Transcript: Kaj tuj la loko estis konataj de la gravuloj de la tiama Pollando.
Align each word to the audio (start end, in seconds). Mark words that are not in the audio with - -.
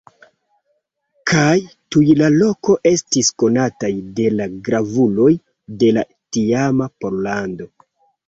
Kaj 1.31 1.51
tuj 1.95 2.05
la 2.21 2.29
loko 2.37 2.77
estis 2.91 3.29
konataj 3.43 3.91
de 4.21 4.25
la 4.39 4.47
gravuloj 4.69 5.29
de 5.83 5.91
la 5.99 6.05
tiama 6.39 6.89
Pollando. 7.05 7.69